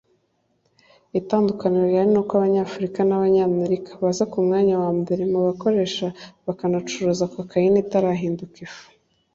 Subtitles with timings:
[1.19, 6.05] Itandukaniro rihari ni uko Abanyafurika b’Abanyamerika baza ku mwanya wa mbere mu bakoresha
[6.45, 8.83] bakanacuruza cocaine itarahinduka ifu